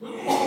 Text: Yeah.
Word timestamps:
Yeah. 0.00 0.34